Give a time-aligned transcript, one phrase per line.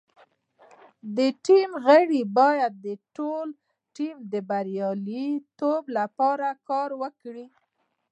[1.17, 3.47] د ټیم غړي باید د ټول
[3.95, 7.45] ټیم د بریالیتوب لپاره کار وکړي.